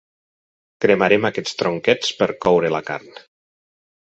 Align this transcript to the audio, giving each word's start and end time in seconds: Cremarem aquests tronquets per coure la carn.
Cremarem 0.85 1.27
aquests 1.29 1.53
tronquets 1.61 2.09
per 2.23 2.29
coure 2.47 2.73
la 2.77 2.83
carn. 2.89 3.13